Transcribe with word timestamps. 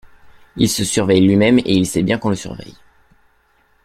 Il 0.55 0.67
se 0.67 0.83
surveille 0.83 1.21
lui-même 1.21 1.59
et 1.59 1.75
il 1.75 1.85
sait 1.85 2.01
bien 2.01 2.17
qu’on 2.17 2.31
le 2.31 2.35
surveille. 2.35 2.75